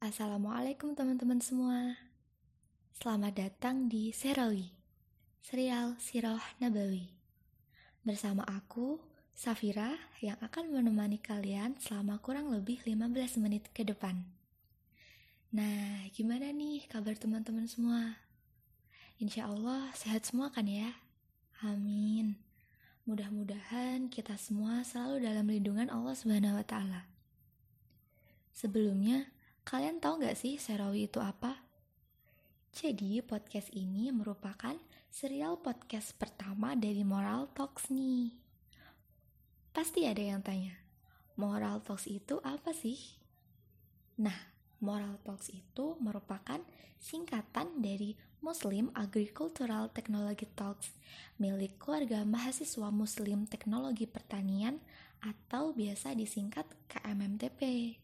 [0.00, 1.92] Assalamualaikum teman-teman semua
[2.96, 4.72] Selamat datang di Serawi
[5.44, 7.04] Serial Siroh Nabawi
[8.00, 8.96] Bersama aku,
[9.36, 9.92] Safira
[10.24, 14.24] Yang akan menemani kalian selama kurang lebih 15 menit ke depan
[15.52, 18.24] Nah, gimana nih kabar teman-teman semua?
[19.20, 20.96] Insya Allah sehat semua kan ya?
[21.60, 22.40] Amin
[23.04, 27.04] Mudah-mudahan kita semua selalu dalam lindungan Allah Subhanahu wa Ta'ala.
[28.56, 29.28] Sebelumnya,
[29.70, 31.54] Kalian tahu nggak sih Serawi itu apa?
[32.74, 34.74] Jadi podcast ini merupakan
[35.14, 38.34] serial podcast pertama dari Moral Talks nih.
[39.70, 40.74] Pasti ada yang tanya,
[41.38, 42.98] Moral Talks itu apa sih?
[44.18, 44.34] Nah,
[44.82, 46.58] Moral Talks itu merupakan
[46.98, 50.90] singkatan dari Muslim Agricultural Technology Talks
[51.38, 54.82] milik keluarga mahasiswa Muslim Teknologi Pertanian
[55.22, 57.94] atau biasa disingkat KMMTP.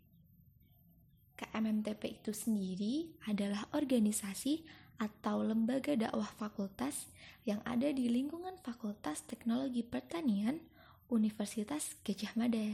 [1.36, 4.64] KMMTP itu sendiri adalah organisasi
[4.97, 7.12] atau lembaga dakwah fakultas
[7.44, 10.58] yang ada di lingkungan Fakultas Teknologi Pertanian
[11.12, 12.69] Universitas Gajah Mada.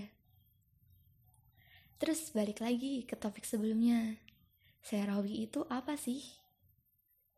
[1.98, 4.18] Terus balik lagi ke topik sebelumnya.
[4.82, 6.22] Serawi itu apa sih?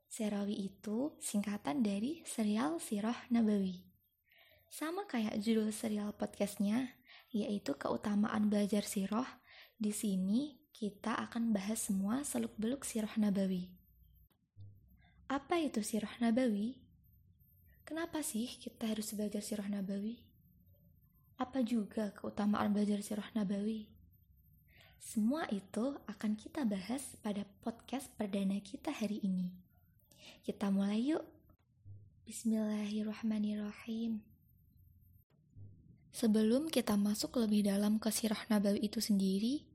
[0.08, 3.82] Serawi itu singkatan dari serial Sirah Nabawi.
[4.70, 6.96] Sama kayak judul serial podcastnya,
[7.34, 9.26] yaitu keutamaan belajar sirah.
[9.74, 13.70] Di sini kita akan bahas semua seluk-beluk sirah nabawi.
[15.30, 16.74] Apa itu sirah nabawi?
[17.86, 20.18] Kenapa sih kita harus belajar sirah nabawi?
[21.38, 23.86] Apa juga keutamaan belajar sirah nabawi?
[24.98, 29.54] Semua itu akan kita bahas pada podcast perdana kita hari ini.
[30.42, 31.22] Kita mulai yuk.
[32.26, 34.18] Bismillahirrahmanirrahim.
[36.10, 39.73] Sebelum kita masuk lebih dalam ke sirah nabawi itu sendiri,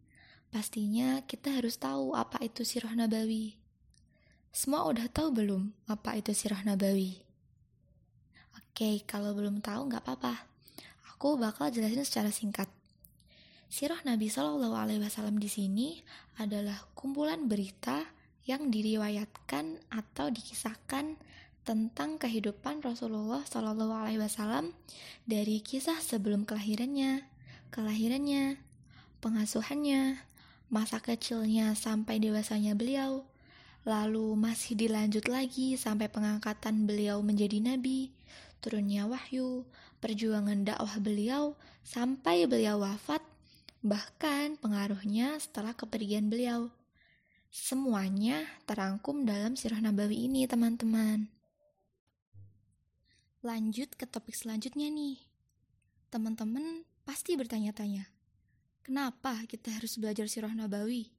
[0.50, 3.54] Pastinya kita harus tahu apa itu sirah nabawi.
[4.50, 7.22] Semua udah tahu belum apa itu sirah nabawi?
[8.58, 10.50] Oke, kalau belum tahu nggak apa-apa.
[11.14, 12.66] Aku bakal jelasin secara singkat.
[13.70, 16.02] Sirah Nabi Shallallahu Alaihi Wasallam di sini
[16.42, 18.02] adalah kumpulan berita
[18.50, 21.14] yang diriwayatkan atau dikisahkan
[21.62, 24.74] tentang kehidupan Rasulullah Shallallahu Alaihi Wasallam
[25.30, 27.22] dari kisah sebelum kelahirannya,
[27.70, 28.58] kelahirannya,
[29.22, 30.29] pengasuhannya,
[30.70, 33.26] masa kecilnya sampai dewasanya beliau,
[33.84, 38.14] lalu masih dilanjut lagi sampai pengangkatan beliau menjadi nabi,
[38.62, 39.66] turunnya wahyu,
[39.98, 43.26] perjuangan dakwah beliau sampai beliau wafat,
[43.82, 46.70] bahkan pengaruhnya setelah kepergian beliau.
[47.50, 51.26] Semuanya terangkum dalam sirah nabawi ini, teman-teman.
[53.42, 55.18] Lanjut ke topik selanjutnya nih.
[56.14, 58.06] Teman-teman pasti bertanya-tanya,
[58.90, 61.14] Kenapa kita harus belajar sirah nabawi?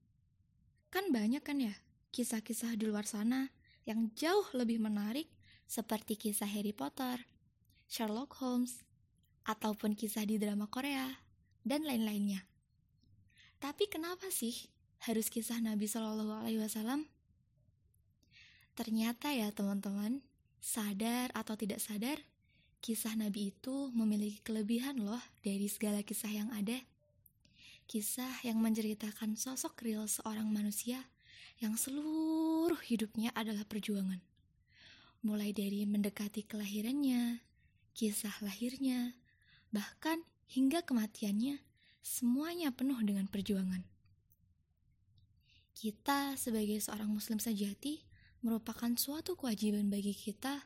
[0.90, 1.70] Kan banyak kan ya
[2.10, 3.46] kisah-kisah di luar sana
[3.86, 5.30] yang jauh lebih menarik
[5.70, 7.22] seperti kisah Harry Potter,
[7.86, 8.82] Sherlock Holmes,
[9.46, 11.22] ataupun kisah di drama Korea,
[11.62, 12.42] dan lain-lainnya.
[13.62, 14.66] Tapi kenapa sih
[15.06, 17.06] harus kisah Nabi Shallallahu Alaihi Wasallam?
[18.74, 20.26] Ternyata ya teman-teman,
[20.58, 22.18] sadar atau tidak sadar,
[22.82, 26.89] kisah Nabi itu memiliki kelebihan loh dari segala kisah yang ada.
[27.90, 31.10] Kisah yang menceritakan sosok real seorang manusia
[31.58, 34.22] yang seluruh hidupnya adalah perjuangan.
[35.26, 37.42] Mulai dari mendekati kelahirannya,
[37.90, 39.18] kisah lahirnya,
[39.74, 41.58] bahkan hingga kematiannya,
[41.98, 43.82] semuanya penuh dengan perjuangan.
[45.74, 48.06] Kita sebagai seorang muslim sejati
[48.38, 50.62] merupakan suatu kewajiban bagi kita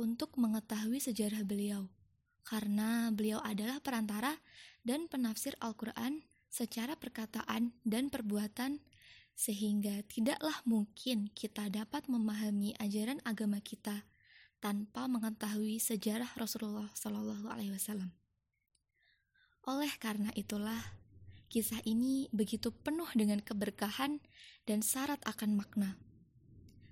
[0.00, 1.92] untuk mengetahui sejarah beliau,
[2.40, 4.40] karena beliau adalah perantara
[4.80, 8.78] dan penafsir Al-Quran secara perkataan dan perbuatan
[9.34, 14.06] sehingga tidaklah mungkin kita dapat memahami ajaran agama kita
[14.62, 18.14] tanpa mengetahui sejarah Rasulullah Shallallahu Alaihi Wasallam.
[19.66, 20.78] Oleh karena itulah,
[21.50, 24.22] kisah ini begitu penuh dengan keberkahan
[24.62, 25.98] dan syarat akan makna.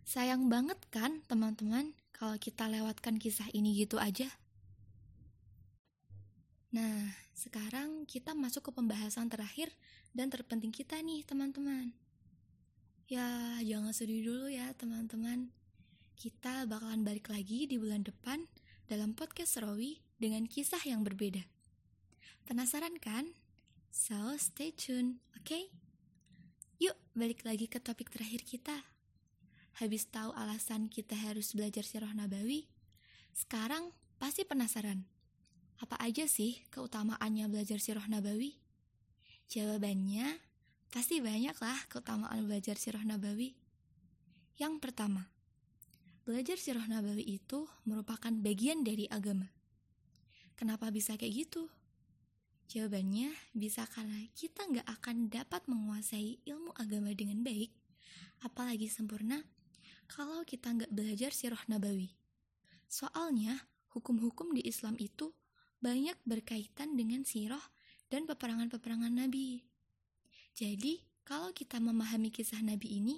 [0.02, 4.26] Sayang banget kan, teman-teman, kalau kita lewatkan kisah ini gitu aja.
[6.72, 9.68] Nah, sekarang kita masuk ke pembahasan terakhir
[10.16, 11.92] dan terpenting kita nih, teman-teman.
[13.12, 15.52] Ya, jangan sedih dulu ya, teman-teman.
[16.16, 18.48] Kita bakalan balik lagi di bulan depan
[18.88, 21.44] dalam podcast Rawi dengan kisah yang berbeda.
[22.48, 23.36] Penasaran kan?
[23.92, 25.44] So, stay tune, oke?
[25.44, 25.68] Okay?
[26.80, 28.80] Yuk, balik lagi ke topik terakhir kita.
[29.76, 32.64] Habis tahu alasan kita harus belajar sirah nabawi,
[33.36, 35.11] sekarang pasti penasaran
[35.82, 38.54] apa aja sih keutamaannya belajar sirah nabawi?
[39.50, 40.38] Jawabannya
[40.92, 43.56] Pasti banyak lah keutamaan belajar sirah nabawi.
[44.60, 45.24] Yang pertama,
[46.28, 49.48] belajar sirah nabawi itu merupakan bagian dari agama.
[50.52, 51.72] Kenapa bisa kayak gitu?
[52.68, 57.72] Jawabannya bisa karena kita nggak akan dapat menguasai ilmu agama dengan baik,
[58.44, 59.40] apalagi sempurna,
[60.12, 62.12] kalau kita nggak belajar sirah nabawi.
[62.84, 63.64] Soalnya,
[63.96, 65.32] hukum-hukum di Islam itu
[65.82, 67.62] banyak berkaitan dengan sirah
[68.08, 69.66] dan peperangan-peperangan Nabi.
[70.54, 73.16] Jadi, kalau kita memahami kisah Nabi ini,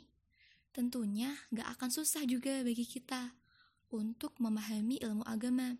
[0.73, 3.37] tentunya nggak akan susah juga bagi kita
[3.95, 5.79] untuk memahami ilmu agama.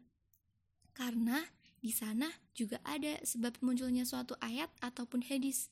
[0.95, 1.43] Karena
[1.83, 5.69] di sana juga ada sebab munculnya suatu ayat ataupun hadis.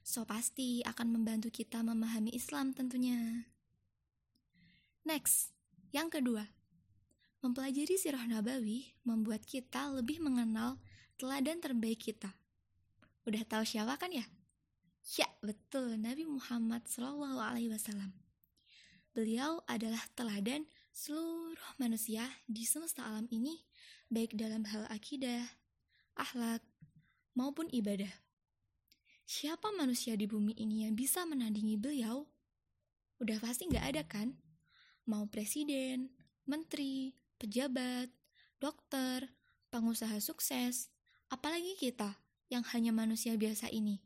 [0.00, 3.44] So pasti akan membantu kita memahami Islam tentunya.
[5.04, 5.52] Next,
[5.90, 6.48] yang kedua,
[7.40, 10.76] Mempelajari sirah nabawi membuat kita lebih mengenal
[11.16, 12.28] teladan terbaik kita.
[13.24, 14.28] Udah tahu siapa kan ya?
[15.16, 18.12] Ya, betul, Nabi Muhammad Shallallahu alaihi wasallam.
[19.16, 23.64] Beliau adalah teladan seluruh manusia di semesta alam ini,
[24.12, 25.40] baik dalam hal akidah,
[26.20, 26.60] akhlak,
[27.32, 28.12] maupun ibadah.
[29.24, 32.28] Siapa manusia di bumi ini yang bisa menandingi beliau?
[33.16, 34.36] Udah pasti nggak ada kan?
[35.08, 36.12] Mau presiden,
[36.44, 38.12] menteri, pejabat,
[38.60, 39.32] dokter,
[39.72, 40.92] pengusaha sukses,
[41.32, 42.20] apalagi kita
[42.52, 44.04] yang hanya manusia biasa ini.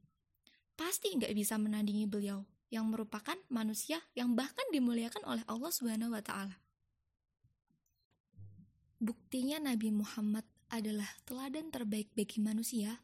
[0.78, 6.22] Pasti nggak bisa menandingi beliau yang merupakan manusia yang bahkan dimuliakan oleh Allah Subhanahu wa
[6.22, 6.56] taala.
[9.02, 13.02] Buktinya Nabi Muhammad adalah teladan terbaik bagi manusia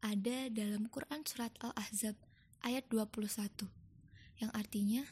[0.00, 2.16] ada dalam Quran surat Al-Ahzab
[2.64, 3.68] ayat 21
[4.40, 5.04] yang artinya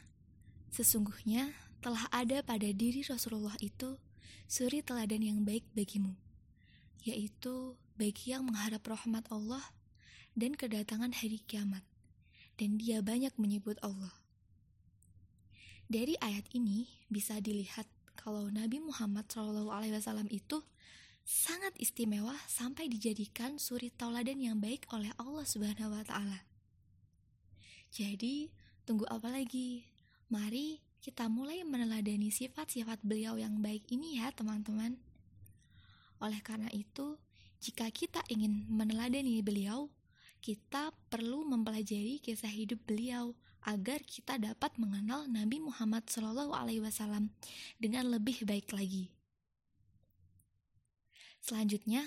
[0.73, 1.53] sesungguhnya
[1.85, 4.01] telah ada pada diri Rasulullah itu
[4.49, 6.17] suri teladan yang baik bagimu,
[7.03, 9.63] yaitu bagi yang mengharap rahmat Allah
[10.33, 11.83] dan kedatangan hari kiamat,
[12.55, 14.13] dan dia banyak menyebut Allah.
[15.89, 20.61] Dari ayat ini bisa dilihat kalau Nabi Muhammad SAW itu
[21.25, 26.45] sangat istimewa sampai dijadikan suri tauladan yang baik oleh Allah Subhanahu wa taala.
[27.89, 28.53] Jadi,
[28.85, 29.85] tunggu apa lagi?
[30.29, 34.99] Mari kita mulai meneladani sifat-sifat beliau yang baik ini ya teman-teman.
[36.19, 37.15] Oleh karena itu,
[37.63, 39.87] jika kita ingin meneladani beliau,
[40.39, 43.35] kita perlu mempelajari kisah hidup beliau
[43.67, 46.47] agar kita dapat mengenal Nabi Muhammad SAW
[47.75, 49.11] dengan lebih baik lagi.
[51.43, 52.03] Selanjutnya,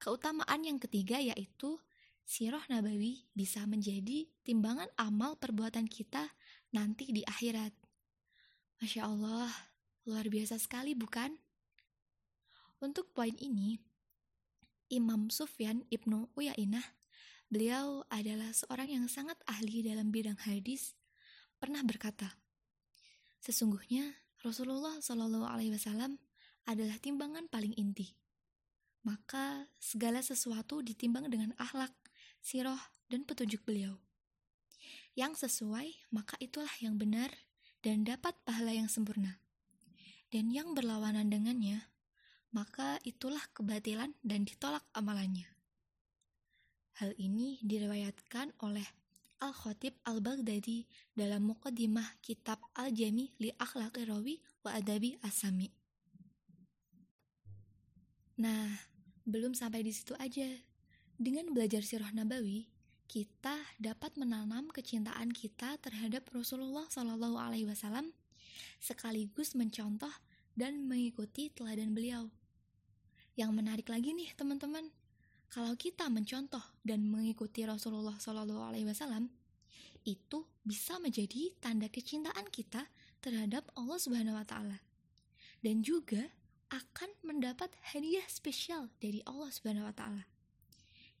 [0.00, 1.80] keutamaan yang ketiga yaitu
[2.26, 6.32] Sirah Nabawi bisa menjadi timbangan amal perbuatan kita
[6.74, 7.85] nanti di akhirat.
[8.76, 9.48] Masya Allah,
[10.04, 11.32] luar biasa sekali bukan?
[12.76, 13.80] Untuk poin ini,
[14.92, 16.84] Imam Sufyan Ibnu Uyainah,
[17.48, 20.92] beliau adalah seorang yang sangat ahli dalam bidang hadis,
[21.56, 22.36] pernah berkata,
[23.40, 24.12] Sesungguhnya
[24.44, 26.20] Rasulullah Shallallahu Alaihi Wasallam
[26.68, 28.12] adalah timbangan paling inti.
[29.08, 31.96] Maka segala sesuatu ditimbang dengan akhlak,
[32.44, 33.96] siroh, dan petunjuk beliau.
[35.16, 37.32] Yang sesuai, maka itulah yang benar
[37.86, 39.38] dan dapat pahala yang sempurna.
[40.26, 41.86] Dan yang berlawanan dengannya,
[42.50, 45.46] maka itulah kebatilan dan ditolak amalannya.
[46.98, 48.82] Hal ini diriwayatkan oleh
[49.38, 55.70] Al-Khatib Al-Baghdadi dalam Muqaddimah kitab Al-Jami li Akhlaqi Rawi wa Adabi Asami.
[58.42, 58.66] Nah,
[59.22, 60.50] belum sampai di situ aja.
[61.16, 62.66] Dengan belajar sirah nabawi,
[63.06, 68.10] kita dapat menanam kecintaan kita terhadap Rasulullah Shallallahu Alaihi Wasallam
[68.82, 70.12] sekaligus mencontoh
[70.58, 72.28] dan mengikuti teladan beliau.
[73.36, 74.90] Yang menarik lagi nih teman-teman,
[75.52, 79.30] kalau kita mencontoh dan mengikuti Rasulullah Shallallahu Alaihi Wasallam,
[80.06, 82.86] itu bisa menjadi tanda kecintaan kita
[83.22, 84.78] terhadap Allah Subhanahu Wa Taala,
[85.62, 86.30] dan juga
[86.70, 90.24] akan mendapat hadiah spesial dari Allah Subhanahu Wa Taala,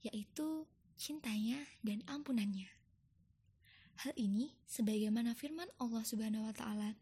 [0.02, 0.66] yaitu
[0.96, 2.68] cintanya, dan ampunannya.
[4.04, 6.92] Hal ini sebagaimana firman Allah Subhanahu wa taala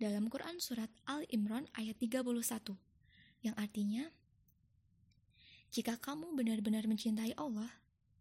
[0.00, 2.24] dalam Quran surat Al-Imran ayat 31
[3.44, 4.08] yang artinya
[5.68, 7.68] Jika kamu benar-benar mencintai Allah,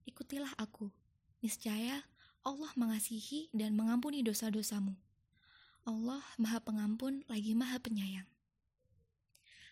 [0.04, 0.92] ikutilah aku.
[1.40, 2.04] Niscaya
[2.44, 4.92] Allah mengasihi dan mengampuni dosa-dosamu.
[5.88, 8.28] Allah Maha Pengampun lagi Maha Penyayang.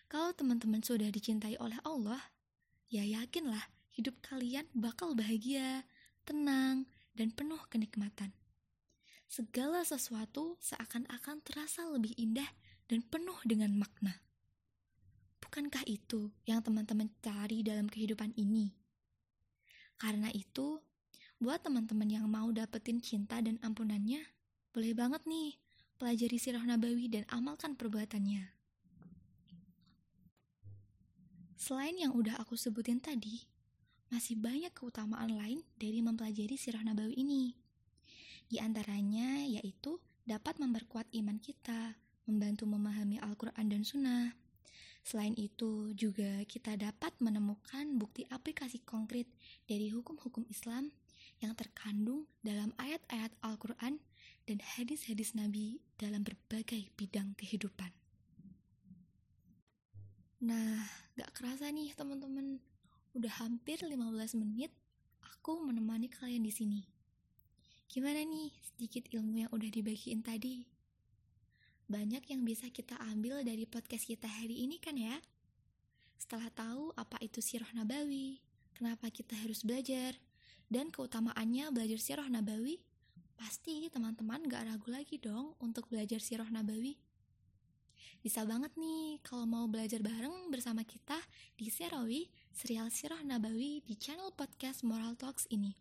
[0.08, 2.32] Kalau teman-teman sudah dicintai oleh Allah,
[2.88, 5.88] ya yakinlah hidup kalian bakal bahagia,
[6.28, 6.84] tenang,
[7.16, 8.36] dan penuh kenikmatan.
[9.26, 12.46] Segala sesuatu seakan-akan terasa lebih indah
[12.86, 14.20] dan penuh dengan makna.
[15.40, 18.76] Bukankah itu yang teman-teman cari dalam kehidupan ini?
[19.96, 20.78] Karena itu,
[21.36, 24.24] Buat teman-teman yang mau dapetin cinta dan ampunannya,
[24.72, 25.60] boleh banget nih
[26.00, 28.56] pelajari sirah nabawi dan amalkan perbuatannya.
[31.60, 33.44] Selain yang udah aku sebutin tadi,
[34.12, 37.54] masih banyak keutamaan lain dari mempelajari sirah nabawi ini.
[38.46, 44.34] Di antaranya yaitu dapat memperkuat iman kita, membantu memahami Al-Quran dan Sunnah.
[45.06, 49.30] Selain itu, juga kita dapat menemukan bukti aplikasi konkret
[49.70, 50.90] dari hukum-hukum Islam
[51.38, 54.02] yang terkandung dalam ayat-ayat Al-Quran
[54.50, 57.90] dan hadis-hadis Nabi dalam berbagai bidang kehidupan.
[60.42, 60.82] Nah,
[61.14, 62.58] gak kerasa nih teman-teman,
[63.16, 64.68] udah hampir 15 menit
[65.24, 66.80] aku menemani kalian di sini.
[67.88, 70.68] Gimana nih sedikit ilmu yang udah dibagiin tadi?
[71.88, 75.16] Banyak yang bisa kita ambil dari podcast kita hari ini kan ya?
[76.20, 78.44] Setelah tahu apa itu sirah nabawi,
[78.76, 80.18] kenapa kita harus belajar,
[80.68, 82.82] dan keutamaannya belajar sirah nabawi,
[83.36, 86.96] Pasti teman-teman gak ragu lagi dong untuk belajar sirah nabawi.
[88.24, 91.20] Bisa banget nih kalau mau belajar bareng bersama kita
[91.54, 95.76] di Serawi, serial sirah nabawi di channel podcast Moral Talks ini.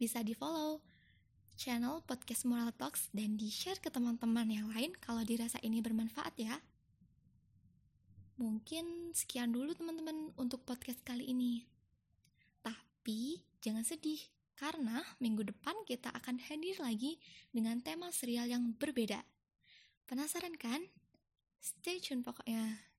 [0.00, 0.80] Bisa di follow
[1.60, 6.56] channel podcast Moral Talks dan di-share ke teman-teman yang lain kalau dirasa ini bermanfaat ya.
[8.40, 11.68] Mungkin sekian dulu teman-teman untuk podcast kali ini.
[12.64, 14.24] Tapi jangan sedih,
[14.56, 17.20] karena minggu depan kita akan hadir lagi
[17.52, 19.20] dengan tema serial yang berbeda.
[20.08, 20.80] Penasaran kan?
[21.60, 22.93] Stay tune pokoknya.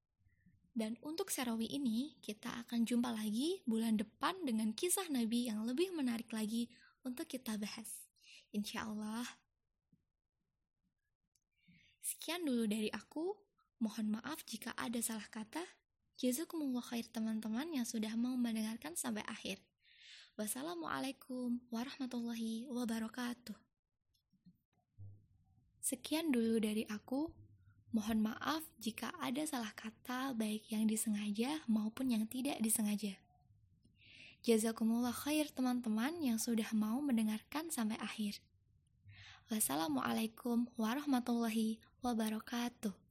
[0.76, 5.96] Dan untuk Serawi ini, kita akan jumpa lagi bulan depan dengan kisah Nabi yang lebih
[5.96, 6.68] menarik lagi
[7.08, 7.88] untuk kita bahas.
[8.52, 9.24] Insya Allah.
[12.04, 13.32] Sekian dulu dari aku.
[13.80, 15.64] Mohon maaf jika ada salah kata.
[16.20, 19.64] Jazakumullah khair teman-teman yang sudah mau mendengarkan sampai akhir.
[20.36, 23.56] Wassalamualaikum warahmatullahi wabarakatuh.
[25.80, 27.45] Sekian dulu dari aku.
[27.96, 33.16] Mohon maaf jika ada salah kata baik yang disengaja maupun yang tidak disengaja.
[34.44, 38.44] Jazakumullah khair teman-teman yang sudah mau mendengarkan sampai akhir.
[39.48, 43.05] Wassalamualaikum warahmatullahi wabarakatuh.